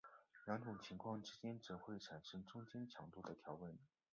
[0.47, 3.77] 两种情况之间则会产生中间强度的条纹。